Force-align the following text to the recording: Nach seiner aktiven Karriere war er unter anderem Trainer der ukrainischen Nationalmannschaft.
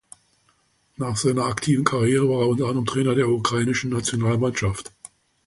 Nach 0.97 1.15
seiner 1.15 1.45
aktiven 1.45 1.83
Karriere 1.85 2.27
war 2.27 2.41
er 2.41 2.47
unter 2.49 2.65
anderem 2.65 2.87
Trainer 2.87 3.13
der 3.13 3.27
ukrainischen 3.29 3.91
Nationalmannschaft. 3.91 4.91